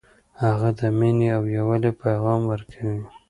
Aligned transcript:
هغه 0.43 0.69
د 0.79 0.81
مینې 0.97 1.27
او 1.37 1.43
یووالي 1.55 1.91
پیغام 2.03 2.41
ورکوي 2.51 3.01